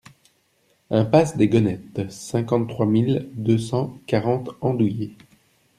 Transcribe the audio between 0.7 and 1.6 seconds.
Impasse des